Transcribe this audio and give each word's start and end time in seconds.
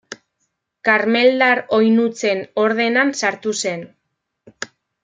Karmeldar 0.87 1.61
Oinutsen 1.81 2.43
ordenan 2.65 3.17
sartu 3.23 3.57
zen. 3.67 3.89